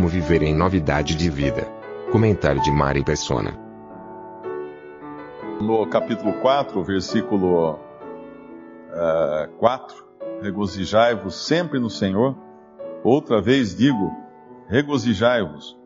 [0.00, 1.60] Como viver em novidade de vida.
[2.10, 3.52] Comentário de Mari Persona.
[5.60, 10.06] No capítulo 4, versículo uh, 4,
[10.40, 12.34] regozijai-vos sempre no Senhor.
[13.04, 14.10] Outra vez digo,
[14.68, 15.78] regozijai-vos.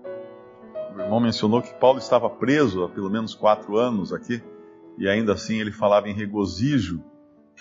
[0.94, 4.40] O irmão mencionou que Paulo estava preso há pelo menos quatro anos aqui,
[4.96, 7.02] e ainda assim ele falava em regozijo,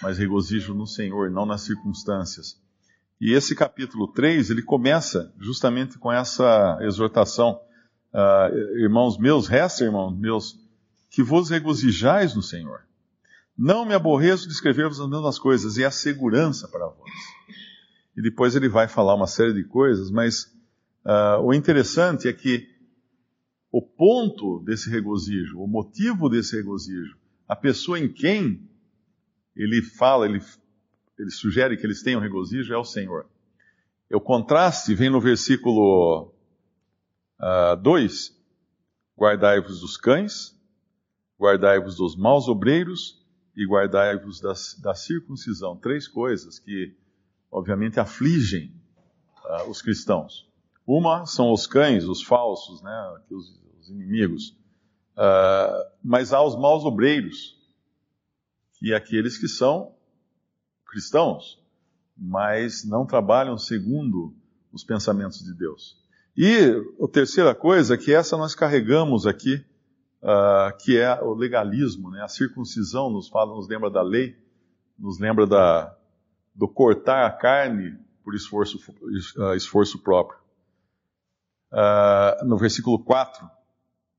[0.04, 2.62] mas regozijo no Senhor, não nas circunstâncias.
[3.20, 7.60] E esse capítulo 3, ele começa justamente com essa exortação.
[8.14, 10.60] Uh, irmãos meus, resta, irmãos meus,
[11.10, 12.82] que vos regozijais no Senhor.
[13.58, 17.12] Não me aborreço de escrever-vos as mesmas coisas, e a segurança para vós.
[18.18, 20.46] E depois ele vai falar uma série de coisas, mas
[21.06, 22.68] uh, o interessante é que
[23.72, 28.70] o ponto desse regozijo, o motivo desse regozijo, a pessoa em quem
[29.56, 30.40] ele fala, ele,
[31.18, 33.28] ele sugere que eles tenham regozijo é o Senhor.
[34.12, 36.34] O contraste vem no versículo
[37.82, 38.34] 2: uh,
[39.18, 40.58] Guardai-vos dos cães,
[41.40, 43.24] guardai-vos dos maus obreiros
[43.56, 45.78] e guardai-vos da circuncisão.
[45.78, 46.96] Três coisas que,
[47.52, 48.74] obviamente, afligem
[49.46, 50.48] uh, os cristãos.
[50.86, 54.50] Uma são os cães, os falsos, né, os, os inimigos.
[55.16, 57.58] Uh, mas há os maus obreiros,
[58.80, 59.96] que é aqueles que são
[60.94, 61.60] cristãos,
[62.16, 64.34] mas não trabalham segundo
[64.72, 65.98] os pensamentos de Deus.
[66.38, 69.56] E a terceira coisa, que essa nós carregamos aqui,
[70.22, 72.22] uh, que é o legalismo, né?
[72.22, 74.36] a circuncisão nos fala, nos lembra da lei,
[74.98, 75.96] nos lembra da,
[76.54, 78.78] do cortar a carne por esforço,
[79.38, 80.40] uh, esforço próprio.
[81.72, 83.50] Uh, no versículo 4,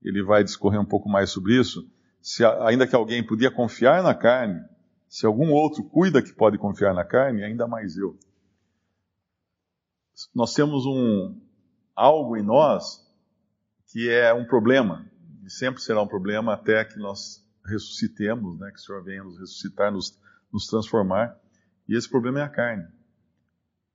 [0.03, 1.89] ele vai discorrer um pouco mais sobre isso.
[2.21, 4.61] Se, ainda que alguém podia confiar na carne,
[5.15, 8.19] se algum outro cuida que pode confiar na carne, ainda mais eu.
[10.35, 11.41] Nós temos um
[11.95, 13.01] algo em nós
[13.87, 15.09] que é um problema,
[15.45, 19.39] e sempre será um problema até que nós ressuscitemos, né, que o Senhor venha nos
[19.39, 20.21] ressuscitar, nos,
[20.53, 21.39] nos transformar.
[21.89, 22.89] E esse problema é a carne.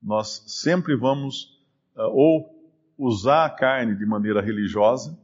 [0.01, 1.61] Nós sempre vamos
[1.97, 5.19] uh, ou usar a carne de maneira religiosa,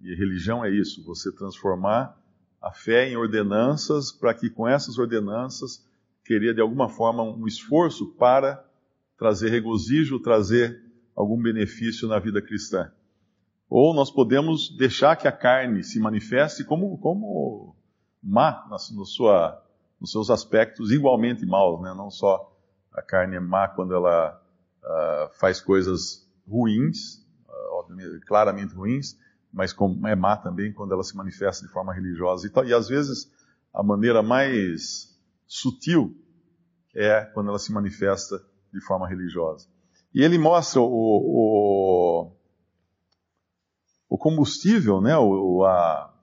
[0.00, 2.15] e religião é isso, você transformar
[2.60, 5.84] a fé em ordenanças para que com essas ordenanças
[6.24, 8.64] queria de alguma forma um esforço para
[9.16, 10.82] trazer regozijo, trazer
[11.14, 12.90] algum benefício na vida cristã.
[13.68, 17.74] Ou nós podemos deixar que a carne se manifeste como, como
[18.22, 19.62] má na, sua,
[20.00, 21.92] nos seus aspectos igualmente maus, né?
[21.94, 22.52] não só
[22.92, 24.40] a carne é má quando ela
[24.82, 29.18] uh, faz coisas ruins, uh, claramente ruins,
[29.52, 29.74] mas
[30.06, 32.46] é má também quando ela se manifesta de forma religiosa.
[32.46, 33.32] E, e às vezes
[33.72, 35.14] a maneira mais
[35.46, 36.16] sutil
[36.94, 38.42] é quando ela se manifesta
[38.72, 39.68] de forma religiosa.
[40.14, 42.32] E ele mostra o, o,
[44.08, 45.16] o combustível, né?
[45.16, 46.14] O, a,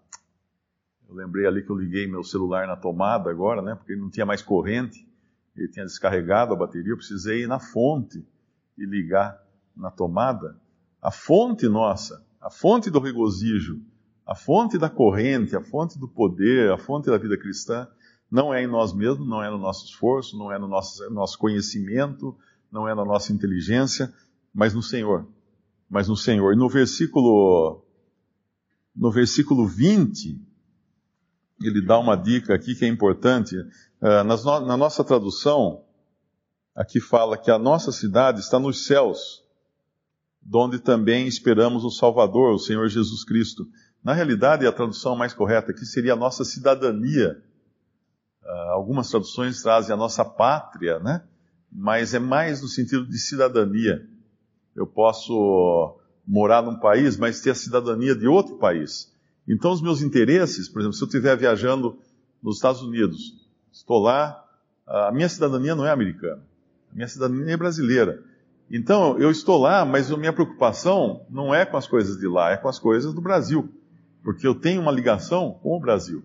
[1.07, 3.75] eu lembrei ali que eu liguei meu celular na tomada agora, né?
[3.75, 5.07] Porque ele não tinha mais corrente,
[5.55, 8.25] ele tinha descarregado a bateria, eu precisei ir na fonte
[8.77, 9.39] e ligar
[9.75, 10.59] na tomada,
[11.01, 13.81] a fonte nossa, a fonte do regozijo,
[14.25, 17.87] a fonte da corrente, a fonte do poder, a fonte da vida cristã,
[18.29, 21.37] não é em nós mesmos, não é no nosso esforço, não é no nosso, nosso
[21.37, 22.37] conhecimento,
[22.69, 24.13] não é na nossa inteligência,
[24.53, 25.25] mas no Senhor.
[25.89, 26.53] Mas no Senhor.
[26.53, 27.81] E no versículo,
[28.93, 30.41] no versículo 20,
[31.61, 33.55] ele dá uma dica aqui que é importante.
[33.57, 35.85] Uh, na nossa tradução,
[36.75, 39.42] aqui fala que a nossa cidade está nos céus
[40.45, 43.65] donde também esperamos o Salvador, o Senhor Jesus Cristo.
[44.03, 47.41] Na realidade, a tradução mais correta aqui seria a nossa cidadania.
[48.43, 51.23] Uh, algumas traduções trazem a nossa pátria, né?
[51.71, 54.05] Mas é mais no sentido de cidadania.
[54.75, 55.97] Eu posso
[56.27, 59.11] morar num país, mas ter a cidadania de outro país.
[59.47, 61.97] Então, os meus interesses, por exemplo, se eu estiver viajando
[62.41, 64.43] nos Estados Unidos, estou lá,
[64.85, 66.43] a minha cidadania não é americana,
[66.91, 68.23] a minha cidadania é brasileira.
[68.75, 72.53] Então, eu estou lá, mas a minha preocupação não é com as coisas de lá,
[72.53, 73.69] é com as coisas do Brasil,
[74.23, 76.23] porque eu tenho uma ligação com o Brasil.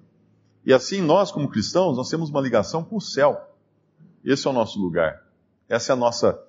[0.64, 3.38] E assim, nós, como cristãos, nós temos uma ligação com o céu.
[4.24, 5.22] Esse é o nosso lugar.
[5.68, 6.42] Essa é a nossa,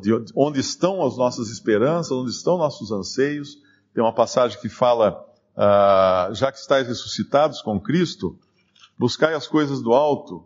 [0.00, 3.58] de onde estão as nossas esperanças, onde estão nossos anseios.
[3.92, 5.26] Tem uma passagem que fala,
[5.56, 8.38] ah, já que estáis ressuscitados com Cristo,
[8.96, 10.44] buscai as coisas do alto,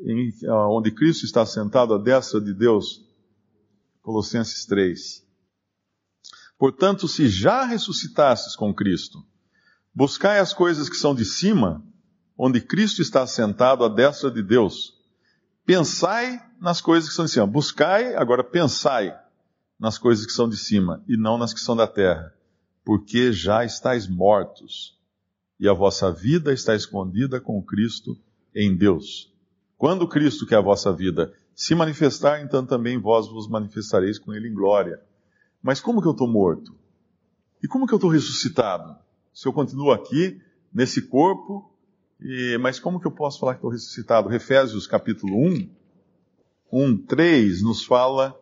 [0.00, 3.11] em, onde Cristo está sentado à destra de Deus.
[4.02, 5.24] Colossenses 3.
[6.58, 9.24] Portanto, se já ressuscitastes com Cristo,
[9.94, 11.84] buscai as coisas que são de cima,
[12.36, 14.94] onde Cristo está sentado à destra de Deus.
[15.64, 17.46] Pensai nas coisas que são de cima.
[17.46, 19.16] Buscai, agora pensai
[19.78, 22.32] nas coisas que são de cima e não nas que são da terra,
[22.84, 24.98] porque já estáis mortos
[25.58, 28.18] e a vossa vida está escondida com Cristo
[28.54, 29.32] em Deus.
[29.76, 34.34] Quando Cristo, que é a vossa vida, se manifestar, então também vós vos manifestareis com
[34.34, 35.00] Ele em glória.
[35.62, 36.74] Mas como que eu estou morto?
[37.62, 38.96] E como que eu estou ressuscitado?
[39.32, 40.42] Se eu continuo aqui,
[40.74, 41.72] nesse corpo,
[42.20, 44.34] e, mas como que eu posso falar que estou ressuscitado?
[44.34, 45.70] Efésios capítulo 1,
[46.72, 48.36] 1, 3 nos fala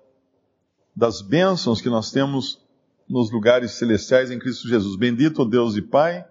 [0.96, 2.66] das bênçãos que nós temos
[3.06, 4.96] nos lugares celestiais em Cristo Jesus.
[4.96, 6.26] Bendito o Deus e Pai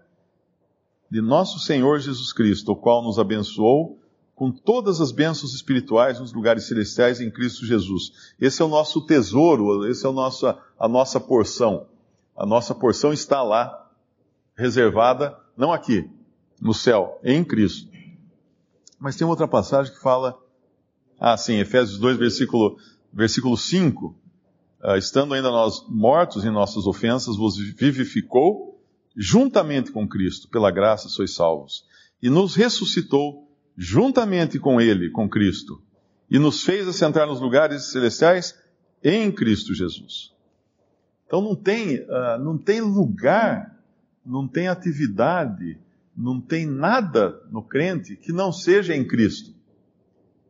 [1.08, 4.02] de nosso Senhor Jesus Cristo, o qual nos abençoou
[4.40, 8.34] com todas as bênçãos espirituais nos lugares celestiais em Cristo Jesus.
[8.40, 11.88] Esse é o nosso tesouro, esse é o nosso, a nossa porção.
[12.38, 13.92] A nossa porção está lá,
[14.56, 16.10] reservada, não aqui,
[16.62, 17.92] no céu, em Cristo.
[18.98, 20.40] Mas tem outra passagem que fala,
[21.20, 22.78] ah, sim, Efésios 2, versículo,
[23.12, 24.06] versículo 5.
[24.06, 24.16] Uh,
[24.82, 28.82] ah, estando ainda nós mortos em nossas ofensas, vos vivificou
[29.18, 31.84] juntamente com Cristo, pela graça sois salvos.
[32.24, 33.49] E nos ressuscitou
[33.82, 35.82] juntamente com Ele, com Cristo,
[36.30, 38.54] e nos fez assentar nos lugares celestiais
[39.02, 40.34] em Cristo Jesus.
[41.26, 43.80] Então não tem, uh, não tem lugar,
[44.26, 45.80] não tem atividade,
[46.16, 49.56] não tem nada no crente que não seja em Cristo.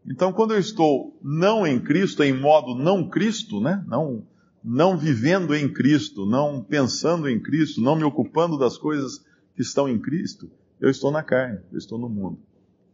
[0.08, 3.86] Então, quando eu estou não em Cristo, em modo não Cristo, né?
[3.88, 4.26] não,
[4.64, 9.24] não vivendo em Cristo, não pensando em Cristo, não me ocupando das coisas
[9.56, 10.50] que estão em Cristo,
[10.82, 12.49] eu estou na carne, eu estou no mundo.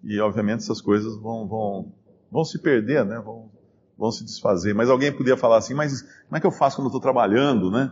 [0.05, 1.91] E, obviamente, essas coisas vão, vão,
[2.31, 3.19] vão se perder, né?
[3.19, 3.49] vão,
[3.97, 4.73] vão se desfazer.
[4.75, 7.71] Mas alguém podia falar assim, mas como é que eu faço quando eu estou trabalhando,
[7.71, 7.91] né?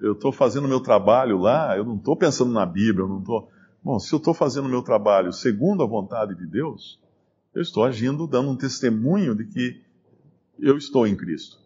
[0.00, 3.20] Eu estou fazendo o meu trabalho lá, eu não estou pensando na Bíblia, eu não
[3.20, 3.48] estou...
[3.82, 6.98] Bom, se eu estou fazendo o meu trabalho segundo a vontade de Deus,
[7.54, 9.82] eu estou agindo, dando um testemunho de que
[10.58, 11.58] eu estou em Cristo,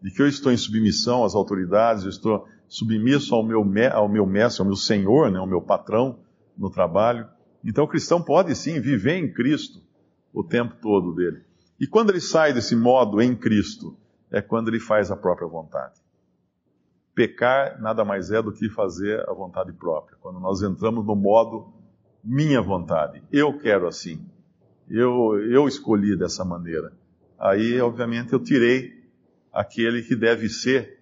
[0.00, 4.26] de que eu estou em submissão às autoridades, eu estou submisso ao meu, ao meu
[4.26, 6.18] mestre, ao meu senhor, né, ao meu patrão
[6.56, 7.26] no trabalho.
[7.64, 9.80] Então o cristão pode sim viver em Cristo
[10.32, 11.42] o tempo todo dele.
[11.80, 13.96] E quando ele sai desse modo em Cristo,
[14.30, 15.94] é quando ele faz a própria vontade.
[17.14, 20.16] Pecar nada mais é do que fazer a vontade própria.
[20.20, 21.72] Quando nós entramos no modo
[22.22, 24.24] minha vontade, eu quero assim,
[24.88, 26.92] eu, eu escolhi dessa maneira.
[27.38, 29.04] Aí, obviamente, eu tirei
[29.52, 30.98] aquele que deve ser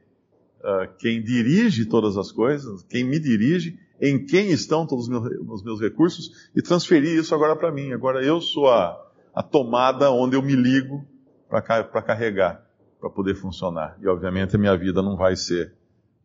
[0.61, 5.25] uh, quem dirige todas as coisas, quem me dirige, em quem estão todos os meus,
[5.49, 7.93] os meus recursos, e transferi isso agora para mim.
[7.93, 9.01] Agora eu sou a,
[9.33, 11.07] a tomada onde eu me ligo
[11.49, 12.67] para carregar,
[13.01, 13.97] para poder funcionar.
[14.03, 15.73] E, obviamente, a minha vida não vai ser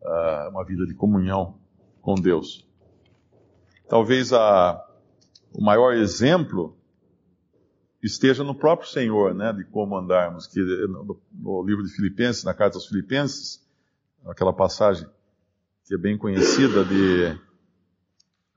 [0.02, 1.60] uh, uma vida de comunhão
[2.02, 2.68] com Deus.
[3.88, 4.84] Talvez a,
[5.54, 6.76] o maior exemplo
[8.02, 12.56] esteja no próprio Senhor, né, de como andarmos, que no, no, livro de Filipenses, na
[12.56, 13.64] carta aos Filipenses,
[14.26, 15.08] aquela passagem
[15.86, 17.38] que é bem conhecida de,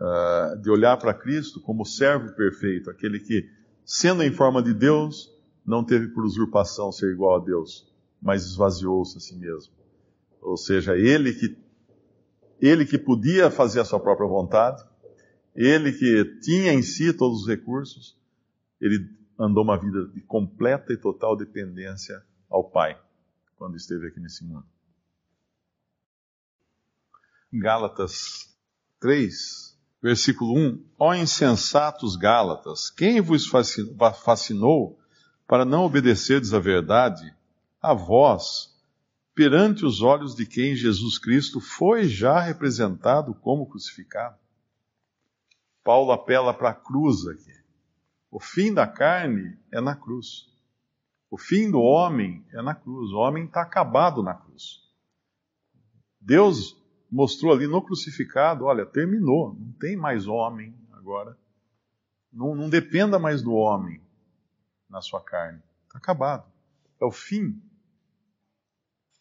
[0.01, 3.49] uh, de olhar para Cristo como servo perfeito, aquele que,
[3.85, 5.33] sendo em forma de Deus,
[5.65, 9.73] não teve por usurpação ser igual a Deus, mas esvaziou-se a si mesmo.
[10.41, 11.57] Ou seja, ele que,
[12.61, 14.83] ele que podia fazer a sua própria vontade,
[15.55, 18.17] ele que tinha em si todos os recursos,
[18.81, 23.01] ele andou uma vida de completa e total dependência ao Pai
[23.57, 24.67] quando esteve aqui nesse mundo.
[27.53, 28.57] Gálatas
[29.01, 29.70] 3,
[30.03, 33.47] versículo 1: Ó insensatos Gálatas, quem vos
[34.23, 34.99] fascinou
[35.47, 37.35] para não obedecerdes à verdade,
[37.83, 38.71] a vós,
[39.35, 44.39] perante os olhos de quem Jesus Cristo foi já representado como crucificado.
[45.83, 47.53] Paulo apela para a cruz aqui.
[48.31, 50.47] O fim da carne é na cruz.
[51.31, 53.11] O fim do homem é na cruz.
[53.13, 54.81] O homem está acabado na cruz.
[56.21, 56.80] Deus
[57.11, 61.37] mostrou ali no crucificado: olha, terminou, não tem mais homem agora.
[62.33, 64.01] Não, não dependa mais do homem
[64.89, 65.61] na sua carne.
[65.87, 66.45] Está acabado.
[67.01, 67.61] É o fim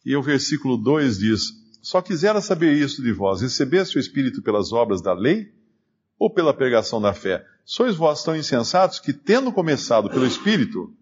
[0.04, 4.72] e o versículo 2 diz: Só quisera saber isso de vós: recebeste o Espírito pelas
[4.72, 5.52] obras da lei
[6.18, 7.46] ou pela pregação da fé?
[7.64, 10.92] Sois vós tão insensatos que, tendo começado pelo Espírito,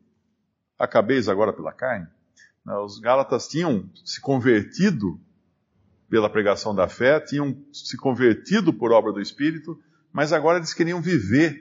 [0.78, 2.06] acabeis agora pela carne?
[2.84, 5.18] Os Gálatas tinham se convertido
[6.08, 9.78] pela pregação da fé, tinham se convertido por obra do Espírito,
[10.12, 11.58] mas agora eles queriam viver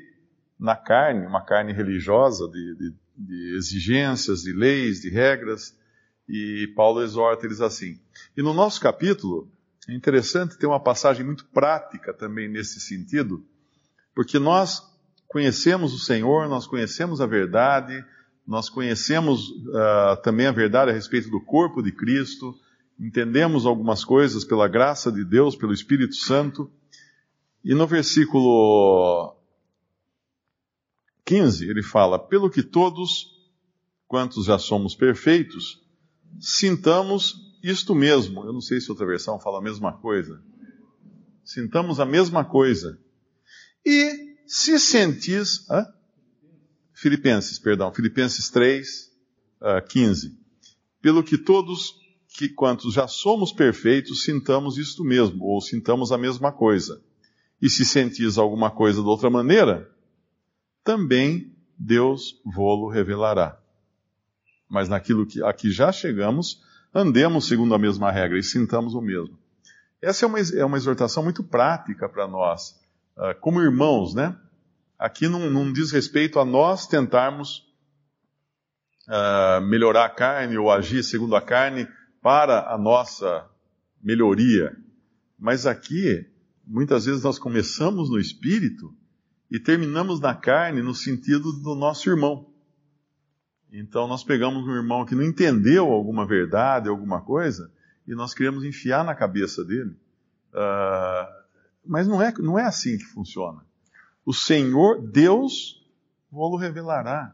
[0.59, 5.75] na carne, uma carne religiosa de, de, de exigências, de leis, de regras,
[6.27, 7.99] e Paulo exorta eles assim.
[8.35, 9.51] E no nosso capítulo,
[9.87, 13.45] é interessante ter uma passagem muito prática também nesse sentido,
[14.13, 14.81] porque nós
[15.27, 18.03] conhecemos o Senhor, nós conhecemos a verdade,
[18.45, 22.55] nós conhecemos uh, também a verdade a respeito do corpo de Cristo,
[22.99, 26.71] entendemos algumas coisas pela graça de Deus, pelo Espírito Santo,
[27.63, 29.35] e no versículo
[31.25, 33.27] 15 ele fala: Pelo que todos,
[34.07, 35.81] quantos já somos perfeitos,
[36.39, 38.43] sintamos isto mesmo.
[38.45, 40.41] Eu não sei se outra versão fala a mesma coisa.
[41.43, 42.99] Sintamos a mesma coisa.
[43.85, 45.69] E se sentis.
[45.69, 45.85] Hã?
[46.93, 49.11] Filipenses, perdão, Filipenses 3,
[49.61, 50.35] uh, 15.
[50.99, 51.93] Pelo que todos,
[52.37, 57.01] que quantos já somos perfeitos, sintamos isto mesmo, ou sintamos a mesma coisa.
[57.59, 59.89] E se sentis alguma coisa de outra maneira,
[60.83, 63.57] também Deus vô-lo revelará.
[64.69, 66.61] Mas naquilo que aqui já chegamos,
[66.93, 69.35] andemos segundo a mesma regra e sintamos o mesmo.
[69.99, 72.79] Essa é uma, é uma exortação muito prática para nós,
[73.17, 74.37] uh, como irmãos, né?
[74.99, 77.65] Aqui não, não, diz respeito a nós tentarmos
[79.07, 81.87] uh, melhorar a carne ou agir segundo a carne
[82.21, 83.49] para a nossa
[84.01, 84.75] melhoria.
[85.37, 86.25] Mas aqui,
[86.65, 88.93] muitas vezes nós começamos no espírito
[89.49, 92.51] e terminamos na carne no sentido do nosso irmão.
[93.71, 97.71] Então nós pegamos um irmão que não entendeu alguma verdade, alguma coisa,
[98.07, 99.95] e nós queremos enfiar na cabeça dele.
[100.53, 101.37] Uh,
[101.85, 103.65] mas não é, não é assim que funciona.
[104.25, 105.85] O Senhor, Deus,
[106.31, 107.33] vou revelará.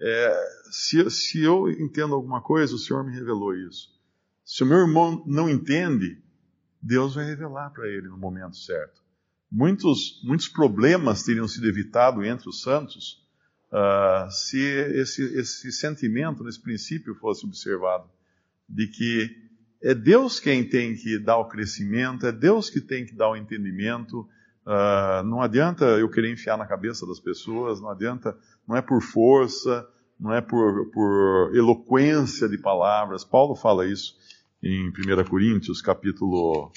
[0.00, 3.97] É, se, se eu entendo alguma coisa, o Senhor me revelou isso.
[4.48, 6.22] Se o meu irmão não entende,
[6.80, 9.02] Deus vai revelar para ele no momento certo.
[9.52, 13.22] Muitos, muitos problemas teriam sido evitados entre os santos
[13.70, 18.08] uh, se esse, esse sentimento, nesse princípio, fosse observado,
[18.66, 19.36] de que
[19.82, 23.36] é Deus quem tem que dar o crescimento, é Deus que tem que dar o
[23.36, 24.26] entendimento.
[24.64, 28.34] Uh, não adianta eu querer enfiar na cabeça das pessoas, não adianta,
[28.66, 29.86] não é por força,
[30.18, 33.24] não é por, por eloquência de palavras.
[33.24, 34.16] Paulo fala isso
[34.62, 34.92] em 1
[35.28, 36.72] Coríntios, capítulo.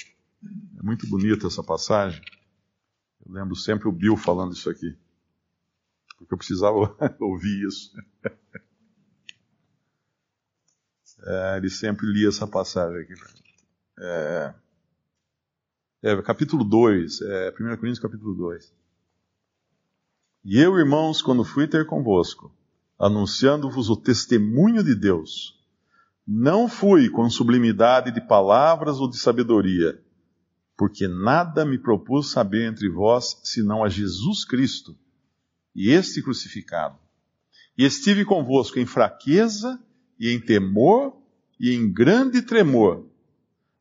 [0.78, 2.20] É muito bonita essa passagem.
[3.24, 4.96] Eu lembro sempre o Bill falando isso aqui
[6.22, 7.92] porque eu precisava ouvir isso.
[11.24, 13.14] É, ele sempre lia essa passagem aqui.
[13.96, 14.54] É,
[16.02, 18.74] é, capítulo 2, é, 1 Coríntios capítulo 2.
[20.44, 22.52] E eu, irmãos, quando fui ter convosco,
[22.98, 25.61] anunciando-vos o testemunho de Deus,
[26.26, 30.00] não fui com sublimidade de palavras ou de sabedoria,
[30.76, 34.96] porque nada me propus saber entre vós, senão a Jesus Cristo
[35.74, 36.96] e este crucificado.
[37.76, 39.80] E estive convosco em fraqueza
[40.18, 41.16] e em temor
[41.58, 43.06] e em grande tremor.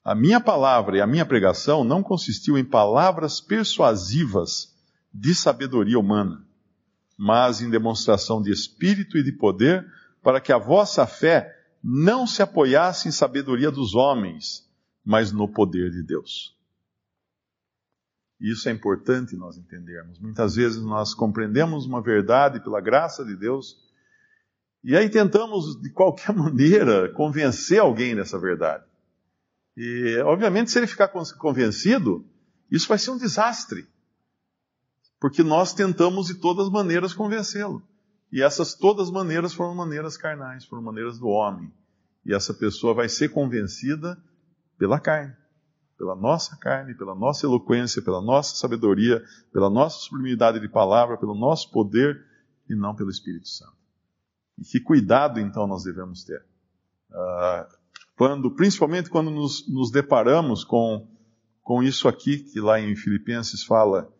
[0.04, 4.76] A minha palavra e a minha pregação não consistiu em palavras persuasivas
[5.14, 6.44] de sabedoria humana,
[7.18, 9.86] mas em demonstração de espírito e de poder,
[10.24, 14.70] para que a vossa fé não se apoiasse em sabedoria dos homens,
[15.04, 16.56] mas no poder de Deus.
[18.40, 20.20] Isso é importante nós entendermos.
[20.20, 23.78] Muitas vezes nós compreendemos uma verdade pela graça de Deus
[24.84, 28.84] e aí tentamos, de qualquer maneira, convencer alguém dessa verdade.
[29.78, 32.26] E, obviamente, se ele ficar convencido,
[32.70, 33.88] isso vai ser um desastre.
[35.20, 37.82] Porque nós tentamos de todas maneiras convencê-lo.
[38.32, 41.72] E essas todas maneiras foram maneiras carnais, foram maneiras do homem.
[42.26, 44.18] E essa pessoa vai ser convencida
[44.78, 45.36] pela carne
[46.02, 49.24] pela nossa carne, pela nossa eloquência, pela nossa sabedoria,
[49.54, 52.26] pela nossa sublimidade de palavra, pelo nosso poder
[52.68, 53.78] e não pelo Espírito Santo.
[54.58, 56.44] E que cuidado então nós devemos ter.
[57.12, 57.78] Uh,
[58.18, 61.08] quando, principalmente quando nos, nos, deparamos com,
[61.62, 64.12] com isso aqui, que lá em Filipenses fala,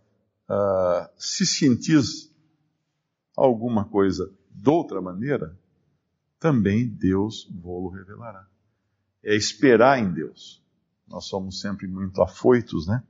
[0.48, 2.31] uh, se sentis
[3.36, 5.58] alguma coisa de outra maneira,
[6.40, 8.48] também Deus vou-lo revelará.
[9.24, 10.62] É esperar em Deus
[11.12, 13.04] nós somos sempre muito afoitos, né?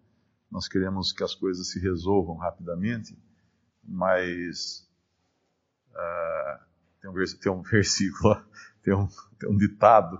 [0.49, 3.15] Nós queremos que as coisas se resolvam rapidamente,
[3.83, 4.85] mas
[5.91, 6.59] uh,
[6.99, 8.43] tem, um, tem, um, versículo,
[8.81, 9.07] tem um,
[9.39, 10.17] tem um ditado,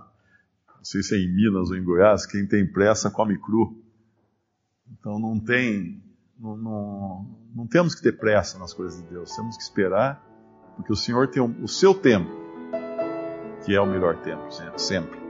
[0.76, 3.84] não sei se é em Minas ou em Goiás, quem tem pressa come cru.
[4.92, 6.01] Então não tem,
[6.42, 10.20] não, não, não temos que ter pressa nas coisas de Deus, temos que esperar,
[10.76, 12.42] porque o Senhor tem o seu tempo
[13.64, 14.42] que é o melhor tempo,
[14.76, 15.22] sempre.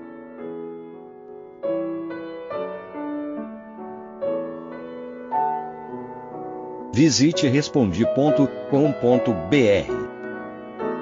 [6.95, 8.63] Visite respondi.com.br.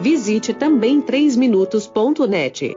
[0.00, 2.76] Visite também 3minutos.net.